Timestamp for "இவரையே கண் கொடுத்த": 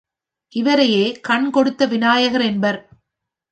0.55-1.85